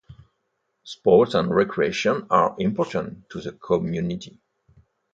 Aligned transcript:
Sports 0.83 1.35
and 1.35 1.53
recreation 1.53 2.25
are 2.31 2.55
important 2.57 3.29
to 3.29 3.39
the 3.39 3.51
community. 3.51 4.39